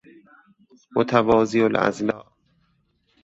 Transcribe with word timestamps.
متوازی 0.95 1.61
الاضلاع 1.61 2.27